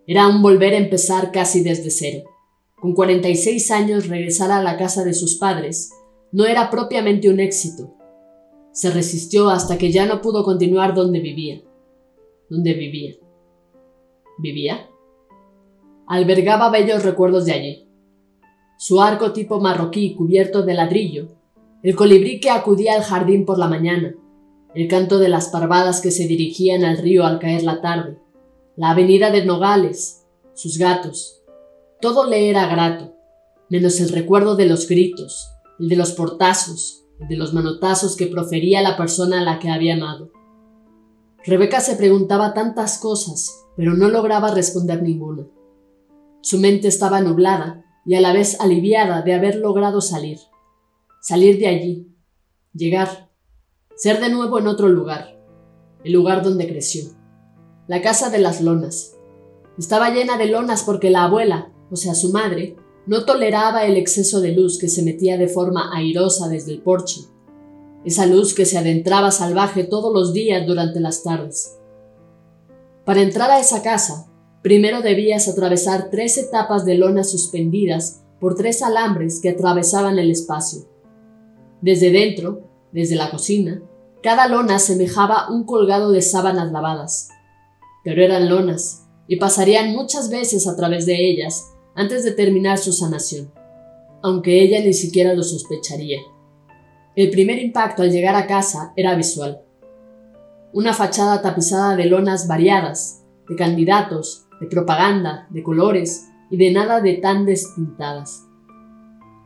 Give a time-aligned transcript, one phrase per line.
[0.06, 2.35] Era un volver a empezar casi desde cero
[2.86, 5.90] con 46 años regresar a la casa de sus padres
[6.32, 7.96] no era propiamente un éxito.
[8.74, 11.64] Se resistió hasta que ya no pudo continuar donde vivía.
[12.48, 13.16] Donde vivía.
[14.38, 14.88] ¿Vivía?
[16.06, 17.90] Albergaba bellos recuerdos de allí.
[18.78, 21.30] Su arco tipo marroquí cubierto de ladrillo,
[21.82, 24.14] el colibrí que acudía al jardín por la mañana,
[24.76, 28.20] el canto de las parvadas que se dirigían al río al caer la tarde,
[28.76, 31.42] la avenida de Nogales, sus gatos,
[32.02, 33.16] todo le era grato,
[33.70, 38.28] menos el recuerdo de los gritos, el de los portazos, el de los manotazos que
[38.28, 40.32] profería la persona a la que había amado.
[41.46, 45.48] Rebeca se preguntaba tantas cosas, pero no lograba responder ninguna.
[46.42, 50.40] Su mente estaba nublada y a la vez aliviada de haber logrado salir.
[51.22, 52.16] Salir de allí,
[52.74, 53.32] llegar,
[53.96, 55.40] ser de nuevo en otro lugar,
[56.04, 57.12] el lugar donde creció.
[57.88, 59.16] La casa de las lonas.
[59.78, 62.76] Estaba llena de lonas porque la abuela, o sea su madre,
[63.08, 67.22] no toleraba el exceso de luz que se metía de forma airosa desde el porche,
[68.04, 71.78] esa luz que se adentraba salvaje todos los días durante las tardes.
[73.06, 74.28] Para entrar a esa casa,
[74.64, 80.88] primero debías atravesar tres etapas de lonas suspendidas por tres alambres que atravesaban el espacio.
[81.82, 83.84] Desde dentro, desde la cocina,
[84.24, 87.30] cada lona semejaba un colgado de sábanas lavadas.
[88.04, 92.92] Pero eran lonas, y pasarían muchas veces a través de ellas antes de terminar su
[92.92, 93.52] sanación,
[94.22, 96.20] aunque ella ni siquiera lo sospecharía.
[97.16, 99.62] El primer impacto al llegar a casa era visual.
[100.74, 107.00] Una fachada tapizada de lonas variadas, de candidatos, de propaganda, de colores y de nada
[107.00, 108.44] de tan destintadas.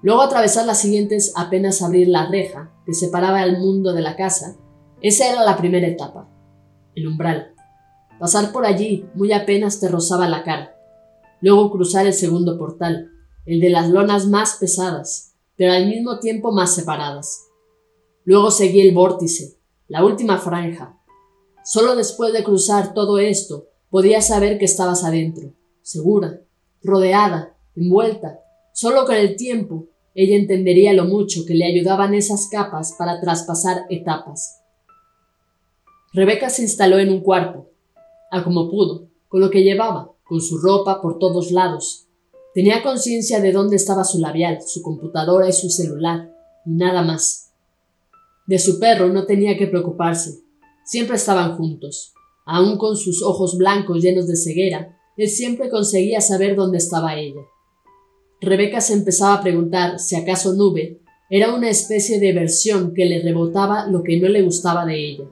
[0.02, 4.56] Luego atravesar las siguientes apenas abrir la reja que separaba el mundo de la casa,
[5.02, 6.28] esa era la primera etapa,
[6.96, 7.54] el umbral.
[8.20, 10.79] Pasar por allí muy apenas te rozaba la cara
[11.42, 13.12] luego cruzar el segundo portal,
[13.46, 17.48] el de las lonas más pesadas, pero al mismo tiempo más separadas.
[18.24, 19.58] Luego seguí el vórtice,
[19.88, 20.98] la última franja.
[21.64, 26.42] Solo después de cruzar todo esto podías saber que estabas adentro, segura,
[26.84, 28.40] rodeada, envuelta.
[28.74, 33.86] Solo con el tiempo ella entendería lo mucho que le ayudaban esas capas para traspasar
[33.90, 34.62] etapas.
[36.14, 37.70] Rebeca se instaló en un cuarto,
[38.32, 42.06] a como pudo, con lo que llevaba, con su ropa por todos lados.
[42.54, 46.32] Tenía conciencia de dónde estaba su labial, su computadora y su celular,
[46.66, 47.52] y nada más.
[48.48, 50.40] De su perro no tenía que preocuparse.
[50.86, 52.14] Siempre estaban juntos.
[52.46, 57.42] Aun con sus ojos blancos llenos de ceguera, él siempre conseguía saber dónde estaba ella.
[58.40, 63.22] Rebeca se empezaba a preguntar si acaso Nube era una especie de versión que le
[63.22, 65.26] rebotaba lo que no le gustaba de ella.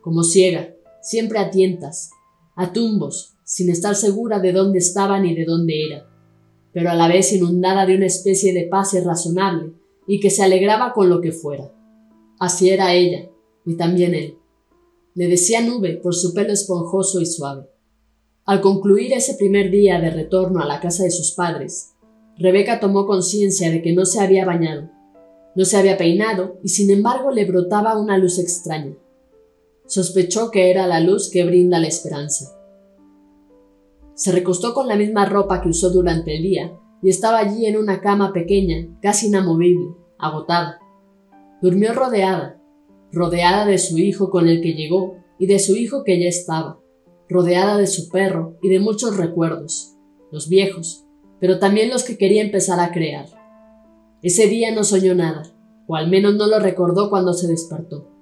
[0.00, 2.10] Como ciega, siempre a tientas,
[2.56, 6.08] a tumbos, sin estar segura de dónde estaba ni de dónde era,
[6.72, 9.72] pero a la vez inundada de una especie de paz irrazonable
[10.06, 11.70] y que se alegraba con lo que fuera.
[12.38, 13.28] Así era ella,
[13.64, 14.38] y también él.
[15.14, 17.68] Le decía nube por su pelo esponjoso y suave.
[18.44, 21.94] Al concluir ese primer día de retorno a la casa de sus padres,
[22.38, 24.90] Rebeca tomó conciencia de que no se había bañado,
[25.54, 28.94] no se había peinado y sin embargo le brotaba una luz extraña.
[29.86, 32.52] Sospechó que era la luz que brinda la esperanza.
[34.14, 36.72] Se recostó con la misma ropa que usó durante el día
[37.02, 40.80] y estaba allí en una cama pequeña, casi inamovible, agotada.
[41.62, 42.60] Durmió rodeada,
[43.12, 46.80] rodeada de su hijo con el que llegó y de su hijo que ya estaba,
[47.28, 49.96] rodeada de su perro y de muchos recuerdos,
[50.32, 51.04] los viejos,
[51.38, 53.26] pero también los que quería empezar a crear.
[54.22, 55.42] Ese día no soñó nada,
[55.86, 58.15] o al menos no lo recordó cuando se despertó.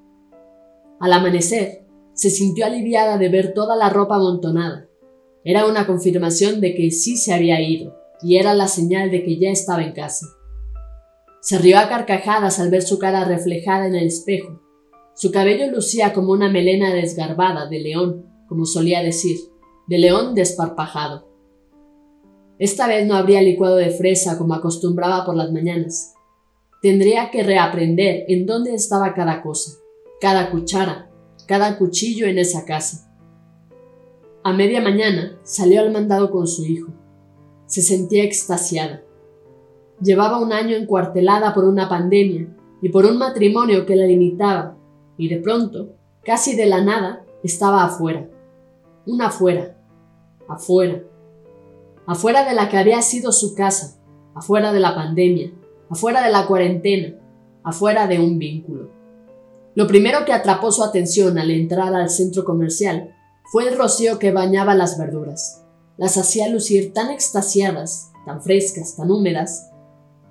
[1.05, 1.85] Al amanecer,
[2.15, 4.89] se sintió aliviada de ver toda la ropa amontonada.
[5.45, 9.39] Era una confirmación de que sí se había ido, y era la señal de que
[9.39, 10.25] ya estaba en casa.
[11.43, 14.63] Se rió a carcajadas al ver su cara reflejada en el espejo.
[15.15, 19.37] Su cabello lucía como una melena desgarbada de león, como solía decir,
[19.87, 21.29] de león desparpajado.
[22.59, 26.15] Esta vez no habría licuado de fresa como acostumbraba por las mañanas.
[26.81, 29.84] Tendría que reaprender en dónde estaba cada cosa,
[30.21, 31.11] cada cuchara,
[31.47, 33.11] cada cuchillo en esa casa.
[34.43, 36.93] A media mañana salió al mandado con su hijo.
[37.67, 39.03] Se sentía extasiada.
[40.01, 44.77] Llevaba un año encuartelada por una pandemia y por un matrimonio que la limitaba,
[45.17, 48.29] y de pronto, casi de la nada, estaba afuera.
[49.07, 49.79] Una afuera.
[50.49, 51.03] Afuera
[52.07, 53.99] afuera de la que había sido su casa,
[54.35, 55.53] afuera de la pandemia,
[55.89, 57.15] afuera de la cuarentena,
[57.63, 58.91] afuera de un vínculo.
[59.75, 63.15] Lo primero que atrapó su atención al entrar al centro comercial
[63.51, 65.63] fue el rocío que bañaba las verduras.
[65.97, 69.71] Las hacía lucir tan extasiadas, tan frescas, tan húmedas.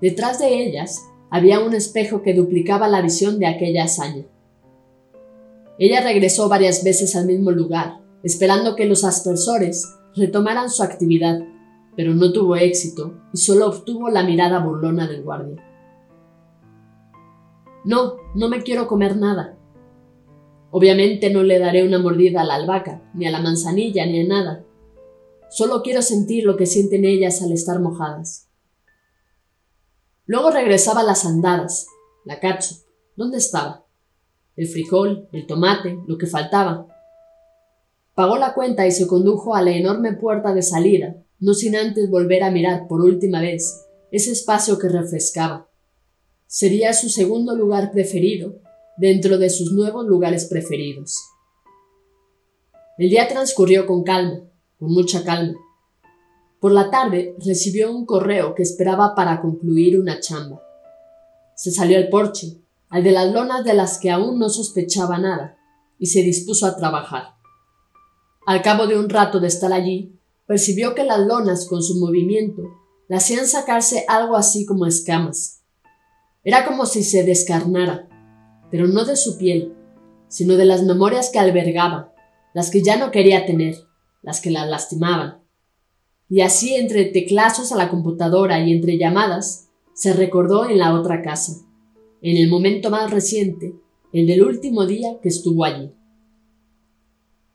[0.01, 4.25] Detrás de ellas había un espejo que duplicaba la visión de aquella hazaña.
[5.79, 9.85] Ella regresó varias veces al mismo lugar, esperando que los aspersores
[10.15, 11.39] retomaran su actividad
[11.95, 15.63] pero no tuvo éxito y solo obtuvo la mirada burlona del guardia.
[17.85, 19.57] No, no me quiero comer nada.
[20.71, 24.27] Obviamente no le daré una mordida a la albahaca, ni a la manzanilla, ni a
[24.27, 24.65] nada.
[25.49, 28.49] Solo quiero sentir lo que sienten ellas al estar mojadas.
[30.25, 31.87] Luego regresaba a las andadas,
[32.25, 32.75] la cacho.
[33.15, 33.85] ¿Dónde estaba?
[34.55, 36.87] El frijol, el tomate, lo que faltaba.
[38.15, 42.09] Pagó la cuenta y se condujo a la enorme puerta de salida, no sin antes
[42.09, 45.67] volver a mirar por última vez ese espacio que refrescaba.
[46.55, 48.61] Sería su segundo lugar preferido
[48.95, 51.17] dentro de sus nuevos lugares preferidos.
[52.99, 54.41] El día transcurrió con calma,
[54.77, 55.57] con mucha calma.
[56.59, 60.61] Por la tarde recibió un correo que esperaba para concluir una chamba.
[61.55, 65.57] Se salió al porche, al de las lonas de las que aún no sospechaba nada,
[65.97, 67.33] y se dispuso a trabajar.
[68.45, 72.61] Al cabo de un rato de estar allí, percibió que las lonas, con su movimiento,
[73.07, 75.62] la hacían sacarse algo así como escamas.
[76.43, 78.07] Era como si se descarnara,
[78.69, 79.73] pero no de su piel,
[80.27, 82.13] sino de las memorias que albergaba,
[82.53, 83.75] las que ya no quería tener,
[84.21, 85.41] las que la lastimaban.
[86.29, 91.21] Y así entre teclazos a la computadora y entre llamadas, se recordó en la otra
[91.21, 91.53] casa,
[92.21, 93.75] en el momento más reciente,
[94.11, 95.91] el del último día que estuvo allí.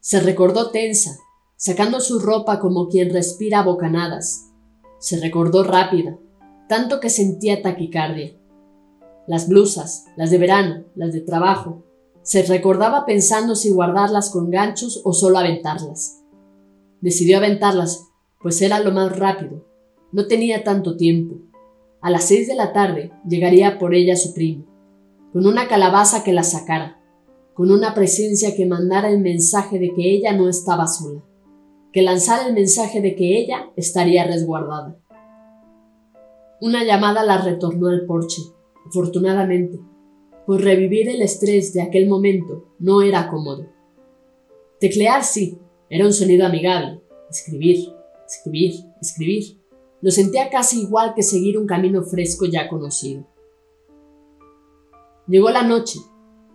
[0.01, 1.19] Se recordó tensa,
[1.57, 4.51] sacando su ropa como quien respira bocanadas.
[5.01, 6.19] Se recordó rápida,
[6.69, 8.33] tanto que sentía taquicardia.
[9.29, 11.85] Las blusas, las de verano, las de trabajo,
[12.23, 16.25] se recordaba pensando si guardarlas con ganchos o solo aventarlas.
[17.01, 18.09] Decidió aventarlas,
[18.43, 19.65] pues era lo más rápido.
[20.11, 21.37] No tenía tanto tiempo.
[22.01, 24.65] A las seis de la tarde llegaría por ella su primo,
[25.33, 27.01] con una calabaza que la sacara,
[27.55, 31.23] con una presencia que mandara el mensaje de que ella no estaba sola
[31.93, 34.97] que lanzara el mensaje de que ella estaría resguardada.
[36.61, 38.43] Una llamada la retornó al porche,
[38.89, 39.79] afortunadamente,
[40.47, 43.67] pues revivir el estrés de aquel momento no era cómodo.
[44.81, 45.59] Teclear sí,
[45.91, 47.03] era un sonido amigable.
[47.31, 47.93] Escribir,
[48.27, 49.59] escribir, escribir.
[50.01, 53.27] Lo sentía casi igual que seguir un camino fresco ya conocido.
[55.27, 55.99] Llegó la noche.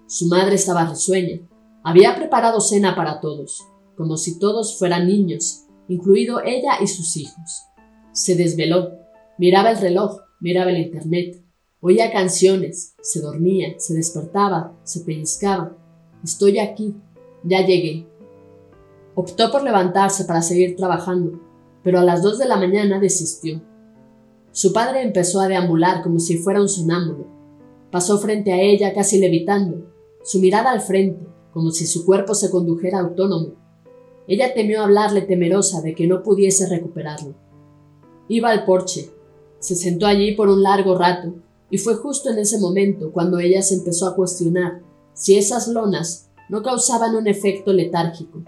[0.08, 1.42] Su madre estaba risueña.
[1.84, 7.64] Había preparado cena para todos como si todos fueran niños, incluido ella y sus hijos.
[8.12, 8.92] Se desveló,
[9.38, 11.43] miraba el reloj, miraba el internet,
[11.84, 15.78] oía canciones, se dormía, se despertaba, se pellizcaba.
[16.24, 16.96] Estoy aquí,
[17.44, 18.08] ya llegué.
[19.14, 21.40] Optó por levantarse para seguir trabajando,
[21.84, 23.62] pero a las dos de la mañana desistió.
[24.52, 27.28] Su padre empezó a deambular como si fuera un sonámbulo.
[27.92, 29.86] Pasó frente a ella casi levitando,
[30.24, 33.62] su mirada al frente, como si su cuerpo se condujera autónomo,
[34.28, 37.34] ella temió hablarle temerosa de que no pudiese recuperarlo.
[38.30, 39.10] Iba al porche,
[39.60, 41.34] se sentó allí por un largo rato,
[41.74, 44.84] y fue justo en ese momento cuando ella se empezó a cuestionar
[45.16, 48.44] si esas lonas no causaban un efecto letárgico.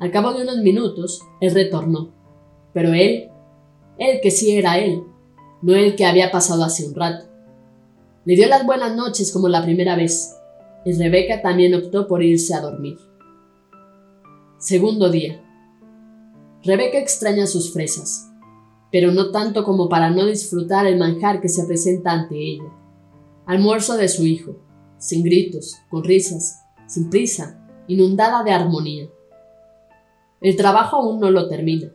[0.00, 2.12] Al cabo de unos minutos, él retornó,
[2.74, 3.30] pero él,
[3.98, 5.04] él que sí era él,
[5.62, 7.26] no el que había pasado hace un rato.
[8.24, 10.34] Le dio las buenas noches como la primera vez,
[10.84, 12.98] y Rebeca también optó por irse a dormir.
[14.58, 15.40] Segundo día.
[16.64, 18.25] Rebeca extraña sus fresas,
[18.96, 22.72] pero no tanto como para no disfrutar el manjar que se presenta ante ella.
[23.44, 24.56] Almuerzo de su hijo,
[24.96, 29.06] sin gritos, con risas, sin prisa, inundada de armonía.
[30.40, 31.92] El trabajo aún no lo termina.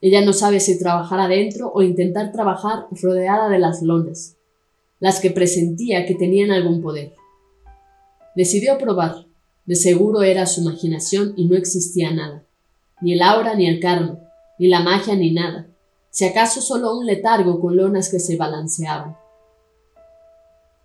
[0.00, 4.36] Ella no sabe si trabajar adentro o intentar trabajar rodeada de las lonas,
[5.00, 7.14] las que presentía que tenían algún poder.
[8.36, 9.26] Decidió probar.
[9.66, 12.46] De seguro era su imaginación y no existía nada.
[13.00, 14.20] Ni el aura ni el karma,
[14.60, 15.68] ni la magia ni nada.
[16.10, 19.16] Si acaso solo un letargo con lonas que se balanceaban.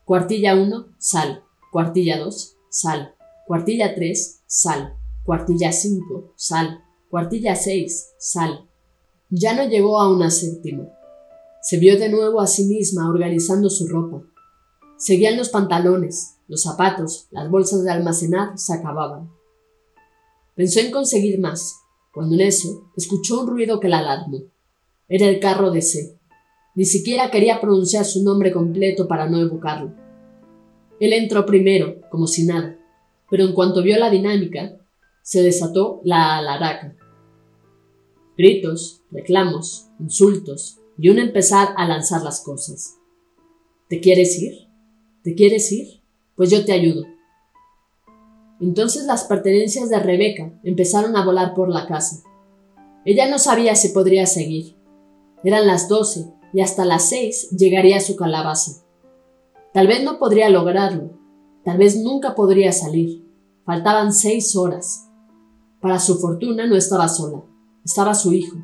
[0.05, 1.43] Cuartilla 1, sal.
[1.71, 3.15] Cuartilla 2, sal.
[3.47, 4.97] Cuartilla 3, sal.
[5.23, 6.83] Cuartilla 5, sal.
[7.09, 8.69] Cuartilla 6, sal.
[9.29, 10.89] Ya no llegó a una séptima.
[11.61, 14.21] Se vio de nuevo a sí misma organizando su ropa.
[14.97, 19.31] Seguían los pantalones, los zapatos, las bolsas de almacenar se acababan.
[20.55, 21.79] Pensó en conseguir más,
[22.13, 24.52] cuando en eso escuchó un ruido que la alarmó.
[25.07, 26.17] Era el carro de C.
[26.75, 29.93] Ni siquiera quería pronunciar su nombre completo para no evocarlo.
[30.99, 32.77] Él entró primero, como si nada,
[33.29, 34.77] pero en cuanto vio la dinámica,
[35.21, 36.95] se desató la alaraca.
[38.37, 42.97] Gritos, reclamos, insultos y un empezar a lanzar las cosas.
[43.89, 44.67] ¿Te quieres ir?
[45.23, 46.01] ¿Te quieres ir?
[46.35, 47.05] Pues yo te ayudo.
[48.59, 52.23] Entonces las pertenencias de Rebeca empezaron a volar por la casa.
[53.05, 54.75] Ella no sabía si podría seguir.
[55.43, 58.83] Eran las doce y hasta las seis llegaría a su calabaza.
[59.73, 61.11] Tal vez no podría lograrlo,
[61.63, 63.23] tal vez nunca podría salir.
[63.65, 65.09] Faltaban seis horas.
[65.81, 67.43] Para su fortuna no estaba sola
[67.83, 68.57] estaba su hijo.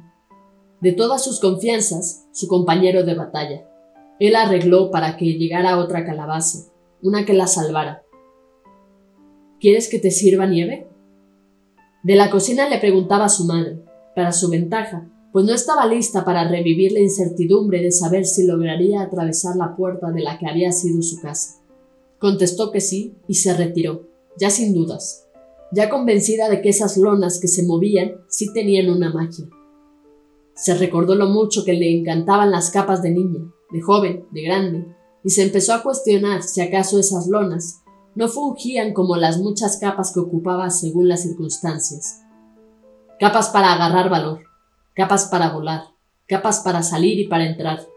[0.82, 3.66] De todas sus confianzas, su compañero de batalla.
[4.20, 6.72] Él arregló para que llegara otra calabaza,
[7.02, 8.04] una que la salvara.
[9.60, 10.90] ¿Quieres que te sirva nieve?
[12.04, 13.84] De la cocina le preguntaba a su madre,
[14.16, 19.02] para su ventaja, pues no estaba lista para revivir la incertidumbre de saber si lograría
[19.02, 21.62] atravesar la puerta de la que había sido su casa.
[22.18, 24.08] Contestó que sí y se retiró,
[24.38, 25.30] ya sin dudas
[25.72, 29.46] ya convencida de que esas lonas que se movían sí tenían una magia.
[30.56, 34.96] Se recordó lo mucho que le encantaban las capas de niña, de joven, de grande,
[35.24, 37.82] y se empezó a cuestionar si acaso esas lonas
[38.16, 42.22] no fungían como las muchas capas que ocupaba según las circunstancias.
[43.20, 44.40] Capas para agarrar valor,
[45.00, 45.84] capas para volar,
[46.28, 47.88] capas para salir y para entrar,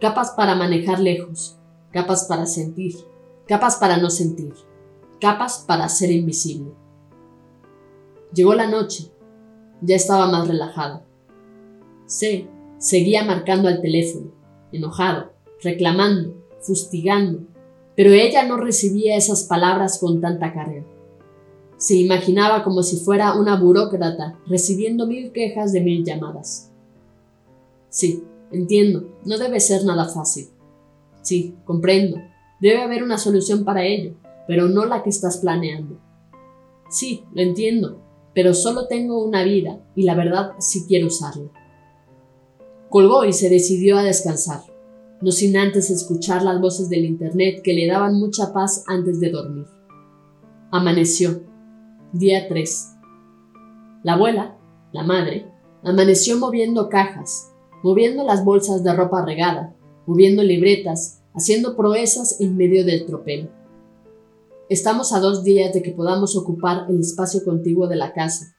[0.00, 1.56] capas para manejar lejos,
[1.92, 2.92] capas para sentir,
[3.46, 4.52] capas para no sentir,
[5.20, 6.72] capas para ser invisible.
[8.34, 9.12] Llegó la noche.
[9.80, 11.04] Ya estaba más relajado.
[12.06, 14.32] C seguía marcando al teléfono,
[14.72, 17.46] enojado, reclamando, fustigando,
[17.94, 20.84] pero ella no recibía esas palabras con tanta carga.
[21.80, 26.70] Se imaginaba como si fuera una burócrata recibiendo mil quejas de mil llamadas.
[27.88, 28.22] Sí,
[28.52, 30.48] entiendo, no debe ser nada fácil.
[31.22, 32.18] Sí, comprendo,
[32.60, 34.12] debe haber una solución para ello,
[34.46, 35.98] pero no la que estás planeando.
[36.90, 37.98] Sí, lo entiendo,
[38.34, 41.50] pero solo tengo una vida y la verdad sí quiero usarla.
[42.90, 44.60] Colgó y se decidió a descansar,
[45.22, 49.30] no sin antes escuchar las voces del Internet que le daban mucha paz antes de
[49.30, 49.66] dormir.
[50.70, 51.48] Amaneció.
[52.12, 52.96] Día 3.
[54.02, 54.58] La abuela,
[54.90, 55.46] la madre,
[55.84, 57.52] amaneció moviendo cajas,
[57.84, 59.76] moviendo las bolsas de ropa regada,
[60.06, 63.48] moviendo libretas, haciendo proezas en medio del tropel.
[64.68, 68.56] Estamos a dos días de que podamos ocupar el espacio contiguo de la casa.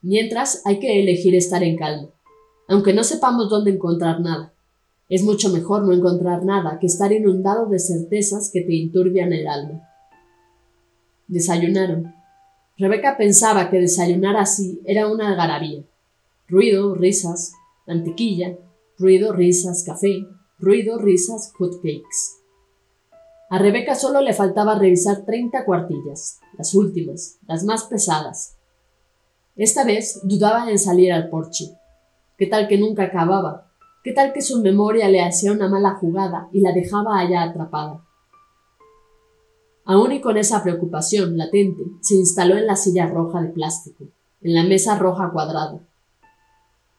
[0.00, 2.10] Mientras, hay que elegir estar en calma,
[2.68, 4.54] aunque no sepamos dónde encontrar nada.
[5.08, 9.48] Es mucho mejor no encontrar nada que estar inundado de certezas que te inturbian el
[9.48, 9.82] alma.
[11.26, 12.13] Desayunaron.
[12.76, 15.84] Rebeca pensaba que desayunar así era una algarabía.
[16.48, 17.52] Ruido, risas,
[17.86, 18.58] mantequilla,
[18.98, 20.26] ruido, risas, café,
[20.58, 22.40] ruido, risas, hotcakes.
[23.48, 28.56] A Rebeca solo le faltaba revisar treinta cuartillas, las últimas, las más pesadas.
[29.54, 31.66] Esta vez dudaba en salir al porche.
[32.36, 33.70] ¿Qué tal que nunca acababa?
[34.02, 38.04] ¿Qué tal que su memoria le hacía una mala jugada y la dejaba allá atrapada?
[39.86, 44.04] Aún y con esa preocupación latente, se instaló en la silla roja de plástico,
[44.40, 45.80] en la mesa roja cuadrada.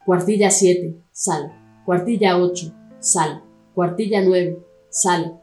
[0.06, 1.52] Cuartilla siete, sal.
[1.84, 3.44] Cuartilla ocho, sal.
[3.74, 5.42] Cuartilla nueve, sal.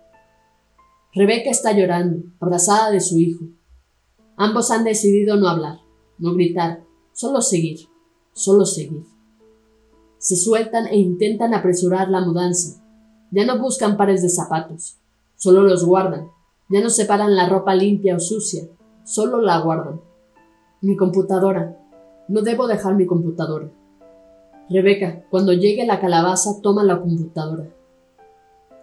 [1.13, 3.45] Rebeca está llorando, abrazada de su hijo.
[4.37, 5.81] Ambos han decidido no hablar,
[6.19, 7.81] no gritar, solo seguir,
[8.33, 9.03] solo seguir.
[10.19, 12.83] Se sueltan e intentan apresurar la mudanza.
[13.33, 14.97] Ya no buscan pares de zapatos,
[15.37, 16.31] solo los guardan,
[16.69, 18.65] Ya no separan la ropa limpia o sucia,
[19.05, 20.01] solo la guardan.
[20.81, 21.79] Mi computadora.
[22.29, 23.71] No debo dejar mi computadora.
[24.71, 27.69] Rebeca, cuando llegue la calabaza, toma la computadora.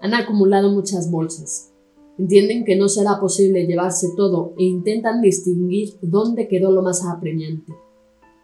[0.01, 1.73] Han acumulado muchas bolsas.
[2.17, 7.73] Entienden que no será posible llevarse todo e intentan distinguir dónde quedó lo más apremiante.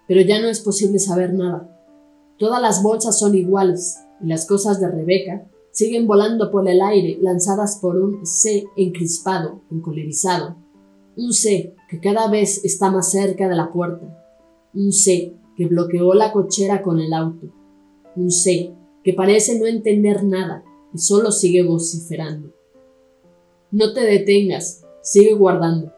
[0.08, 1.70] Pero ya no es posible saber nada.
[2.38, 7.18] Todas las bolsas son iguales y las cosas de Rebeca siguen volando por el aire
[7.22, 10.56] lanzadas por un C encrispado, encolerizado.
[11.18, 14.08] Un C que cada vez está más cerca de la puerta.
[14.74, 17.48] Un C que bloqueó la cochera con el auto.
[18.16, 20.64] Un C que parece no entender nada
[20.94, 22.54] y solo sigue vociferando.
[23.70, 25.92] No te detengas, sigue guardando.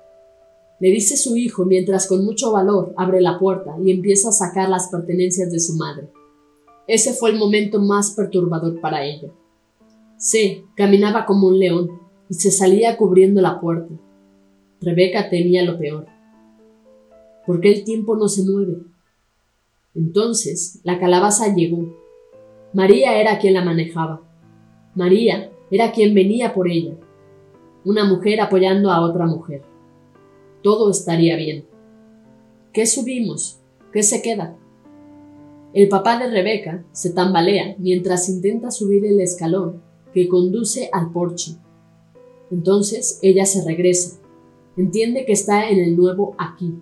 [0.79, 4.69] Le dice su hijo mientras con mucho valor abre la puerta y empieza a sacar
[4.69, 6.09] las pertenencias de su madre.
[6.87, 9.31] Ese fue el momento más perturbador para ella.
[10.17, 13.93] C caminaba como un león y se salía cubriendo la puerta.
[14.81, 16.07] Rebeca temía lo peor.
[17.45, 18.81] ¿Por qué el tiempo no se mueve?
[19.93, 21.95] Entonces la calabaza llegó.
[22.73, 24.21] María era quien la manejaba.
[24.95, 26.95] María era quien venía por ella.
[27.85, 29.61] Una mujer apoyando a otra mujer.
[30.63, 31.65] Todo estaría bien.
[32.73, 33.59] ¿Qué subimos?
[33.93, 34.57] ¿Qué se queda?
[35.73, 39.86] El papá de Rebeca se tambalea mientras intenta subir el escalón
[40.17, 41.57] que conduce al porche.
[42.49, 44.17] Entonces ella se regresa.
[44.75, 46.73] Entiende que está en el nuevo aquí.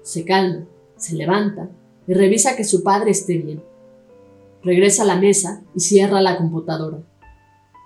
[0.00, 0.64] Se calma,
[0.96, 1.68] se levanta
[2.06, 3.62] y revisa que su padre esté bien.
[4.62, 7.02] Regresa a la mesa y cierra la computadora.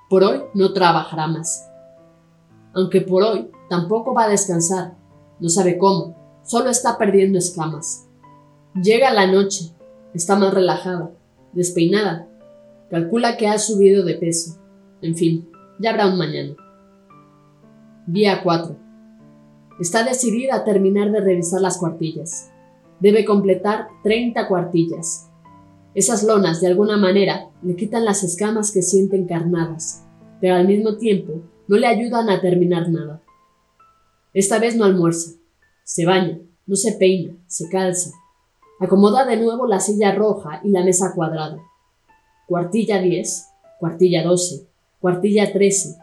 [0.08, 1.68] Por hoy no trabajará más.
[2.72, 4.94] Aunque por hoy tampoco va a descansar.
[5.40, 6.14] No sabe cómo,
[6.44, 8.06] solo está perdiendo escamas.
[8.80, 9.72] Llega la noche,
[10.14, 11.10] está más relajada,
[11.52, 12.28] despeinada.
[12.88, 14.60] Calcula que ha subido de peso.
[15.02, 15.48] En fin,
[15.78, 16.54] ya habrá un mañana.
[18.06, 18.76] Día 4.
[19.80, 22.50] Está decidida a terminar de revisar las cuartillas
[23.00, 25.30] debe completar 30 cuartillas.
[25.94, 30.04] Esas lonas, de alguna manera, le quitan las escamas que siente encarnadas,
[30.40, 33.22] pero al mismo tiempo no le ayudan a terminar nada.
[34.34, 35.32] Esta vez no almuerza,
[35.84, 38.10] se baña, no se peina, se calza,
[38.80, 41.58] acomoda de nuevo la silla roja y la mesa cuadrada.
[42.46, 43.46] Cuartilla 10,
[43.80, 44.66] cuartilla 12,
[45.06, 45.98] cuartilla 13.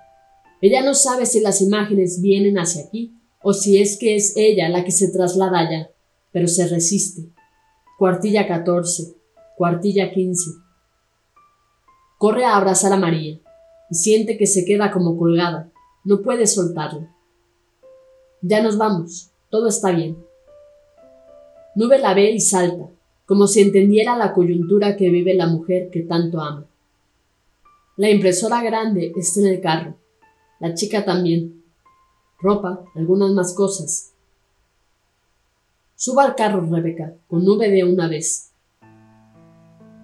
[0.62, 4.70] Ella no sabe si las imágenes vienen hacia aquí o si es que es ella
[4.70, 5.90] la que se traslada allá
[6.32, 7.30] pero se resiste.
[8.00, 9.14] Cuartilla 14,
[9.58, 10.52] cuartilla 15.
[12.18, 13.42] Corre a abrazar a María
[13.90, 15.70] y siente que se queda como colgada.
[16.06, 17.14] No puede soltarla.
[18.42, 20.18] Ya nos vamos, todo está bien.
[21.76, 22.90] Nube la ve y salta,
[23.26, 26.70] como si entendiera la coyuntura que vive la mujer que tanto ama.
[27.96, 29.98] La impresora grande está en el carro,
[30.60, 31.64] la chica también.
[32.40, 34.14] Ropa, algunas más cosas,
[36.06, 38.52] Suba al carro, Rebeca, con nube de una vez.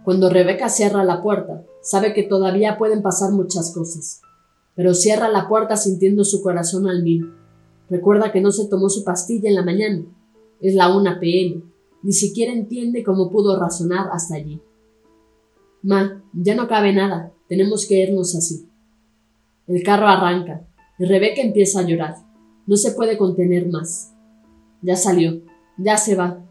[0.05, 4.21] Cuando Rebeca cierra la puerta, sabe que todavía pueden pasar muchas cosas,
[4.75, 7.33] pero cierra la puerta sintiendo su corazón al mil.
[7.89, 10.05] Recuerda que no se tomó su pastilla en la mañana.
[10.61, 11.63] Es la una pm.
[12.01, 14.61] Ni siquiera entiende cómo pudo razonar hasta allí.
[15.81, 17.33] Ma, ya no cabe nada.
[17.49, 18.69] Tenemos que irnos así.
[19.67, 20.65] El carro arranca
[20.99, 22.15] y Rebeca empieza a llorar.
[22.67, 24.13] No se puede contener más.
[24.83, 25.41] Ya salió.
[25.77, 26.45] Ya se va.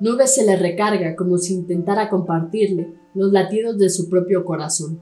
[0.00, 5.00] Nube se le recarga como si intentara compartirle los latidos de su propio corazón.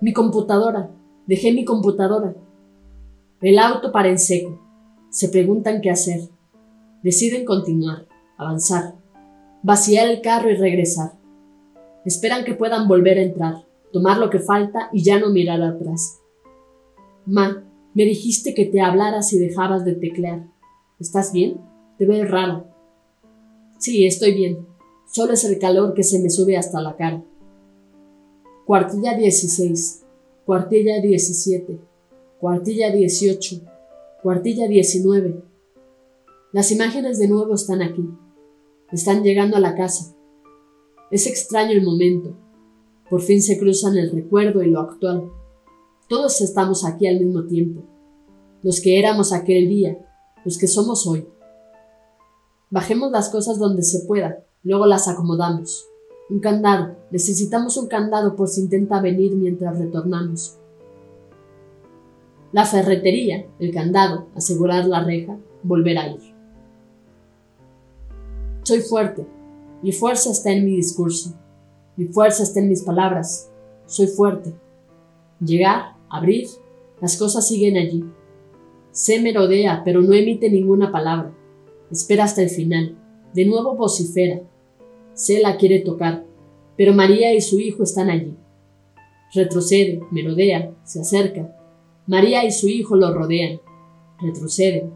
[0.00, 0.90] Mi computadora.
[1.26, 2.34] Dejé mi computadora.
[3.40, 4.60] El auto para en seco.
[5.10, 6.20] Se preguntan qué hacer.
[7.02, 8.94] Deciden continuar, avanzar,
[9.62, 11.21] vaciar el carro y regresar.
[12.04, 13.54] Esperan que puedan volver a entrar,
[13.92, 16.20] tomar lo que falta y ya no mirar atrás.
[17.26, 20.46] Ma, me dijiste que te hablaras y dejabas de teclear.
[20.98, 21.60] ¿Estás bien?
[21.98, 22.66] Te ves raro.
[23.78, 24.66] Sí, estoy bien.
[25.10, 27.22] Solo es el calor que se me sube hasta la cara.
[28.64, 30.04] Cuartilla 16,
[30.46, 31.78] cuartilla 17,
[32.40, 33.60] cuartilla 18,
[34.22, 35.42] cuartilla 19.
[36.52, 38.08] Las imágenes de nuevo están aquí.
[38.90, 40.14] Están llegando a la casa.
[41.12, 42.34] Es extraño el momento.
[43.08, 45.30] Por fin se cruzan el recuerdo y lo actual.
[46.08, 47.82] Todos estamos aquí al mismo tiempo.
[48.64, 50.08] Los que éramos aquel día
[50.44, 51.26] los que somos hoy.
[52.70, 55.86] Bajemos las cosas donde se pueda, luego las acomodamos.
[56.30, 60.58] Un candado, necesitamos un candado por si intenta venir mientras retornamos.
[62.52, 66.34] La ferretería, el candado, asegurar la reja, volver a ir.
[68.62, 69.26] Soy fuerte.
[69.82, 71.34] Mi fuerza está en mi discurso.
[71.96, 73.50] Mi fuerza está en mis palabras.
[73.86, 74.54] Soy fuerte.
[75.44, 76.46] Llegar, abrir,
[77.00, 78.04] Las cosas siguen allí.
[78.92, 81.34] Se merodea, pero no emite ninguna palabra.
[81.90, 82.96] Espera hasta el final.
[83.34, 84.40] De nuevo vocifera.
[85.14, 86.24] Se la quiere tocar,
[86.76, 88.36] pero María y su hijo están allí.
[89.34, 91.56] Retrocede, merodea, se acerca.
[92.06, 93.60] María y su hijo lo rodean.
[94.20, 94.92] Retroceden.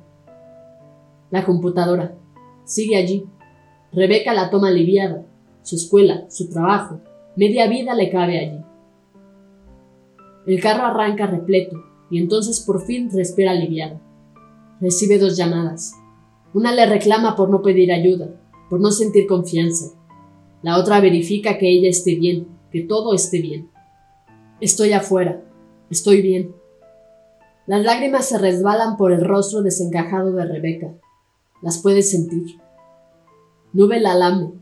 [1.30, 2.16] La computadora.
[2.64, 3.24] Sigue allí.
[3.92, 5.24] Rebeca la toma aliviada.
[5.62, 7.00] Su escuela, su trabajo,
[7.36, 8.64] media vida le cabe allí.
[10.46, 14.00] El carro arranca repleto y entonces por fin respira aliviada.
[14.80, 15.92] Recibe dos llamadas.
[16.54, 18.28] Una le reclama por no pedir ayuda,
[18.70, 19.94] por no sentir confianza.
[20.62, 23.70] La otra verifica que ella esté bien, que todo esté bien.
[24.60, 25.42] Estoy afuera,
[25.90, 26.54] estoy bien.
[27.66, 30.94] Las lágrimas se resbalan por el rostro desencajado de Rebeca.
[31.62, 32.60] Las puedes sentir.
[33.76, 34.52] Nube la lame.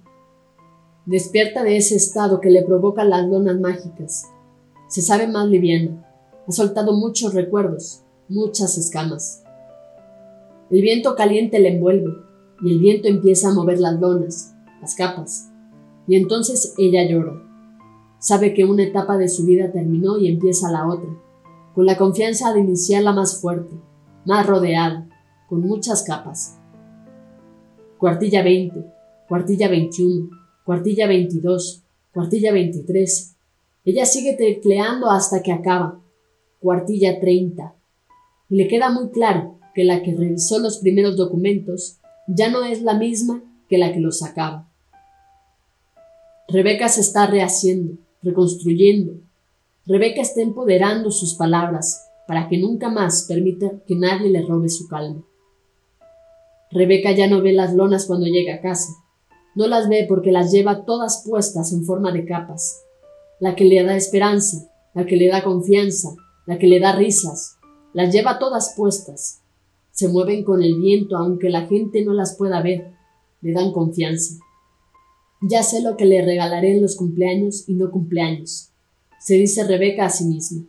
[1.07, 4.25] Despierta de ese estado que le provoca las lonas mágicas.
[4.89, 6.05] Se sabe más liviana.
[6.49, 9.45] Ha soltado muchos recuerdos, muchas escamas.
[10.69, 12.11] El viento caliente la envuelve
[12.61, 15.49] y el viento empieza a mover las lonas, las capas.
[16.09, 17.41] Y entonces ella llora.
[18.19, 21.11] Sabe que una etapa de su vida terminó y empieza la otra,
[21.73, 23.77] con la confianza de iniciarla más fuerte,
[24.25, 25.09] más rodeada,
[25.49, 26.59] con muchas capas.
[27.97, 30.31] Cuartilla 20, cuartilla 21,
[30.65, 31.83] cuartilla 22,
[32.13, 33.37] cuartilla 23.
[33.85, 36.01] Ella sigue tecleando hasta que acaba.
[36.61, 37.75] Cuartilla 30.
[38.49, 42.83] Y le queda muy claro que la que revisó los primeros documentos ya no es
[42.83, 44.71] la misma que la que los sacaba.
[46.49, 49.15] Rebeca se está rehaciendo, reconstruyendo.
[49.87, 54.89] Rebeca está empoderando sus palabras para que nunca más permita que nadie le robe su
[54.89, 55.23] calma.
[56.71, 59.04] Rebeca ya no ve las lonas cuando llega a casa.
[59.55, 62.83] No las ve porque las lleva todas puestas en forma de capas.
[63.41, 66.15] La que le da esperanza, la que le da confianza,
[66.47, 67.57] la que le da risas,
[67.93, 69.43] las lleva todas puestas.
[69.93, 72.93] Se mueven con el viento aunque la gente no las pueda ver.
[73.41, 74.35] Le dan confianza.
[75.41, 78.71] Ya sé lo que le regalaré en los cumpleaños y no cumpleaños,
[79.21, 80.65] se dice Rebeca a sí misma.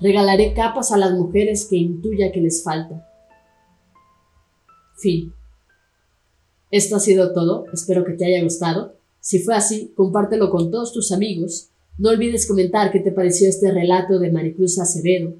[0.00, 3.06] Regalaré capas a las mujeres que intuya que les falta.
[4.96, 5.32] Fin.
[6.70, 8.94] Esto ha sido todo, espero que te haya gustado.
[9.20, 11.68] Si fue así, compártelo con todos tus amigos.
[11.98, 15.34] No olvides comentar qué te pareció este relato de Maricruz Acevedo.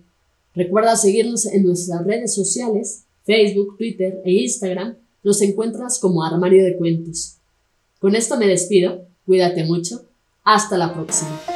[0.55, 4.97] Recuerda seguirnos en nuestras redes sociales, Facebook, Twitter e Instagram.
[5.23, 7.37] Nos encuentras como Armario de Cuentos.
[7.99, 9.07] Con esto me despido.
[9.25, 10.03] Cuídate mucho.
[10.43, 11.50] Hasta la próxima.